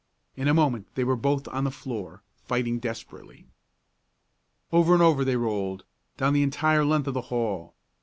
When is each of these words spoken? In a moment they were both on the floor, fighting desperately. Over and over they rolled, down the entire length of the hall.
In 0.35 0.47
a 0.47 0.53
moment 0.55 0.87
they 0.95 1.03
were 1.03 1.15
both 1.15 1.47
on 1.49 1.63
the 1.63 1.69
floor, 1.69 2.23
fighting 2.43 2.79
desperately. 2.79 3.45
Over 4.71 4.95
and 4.95 5.03
over 5.03 5.23
they 5.23 5.35
rolled, 5.37 5.85
down 6.17 6.33
the 6.33 6.41
entire 6.41 6.83
length 6.83 7.05
of 7.07 7.13
the 7.13 7.21
hall. 7.29 7.75